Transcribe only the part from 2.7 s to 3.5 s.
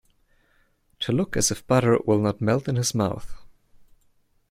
his mouth.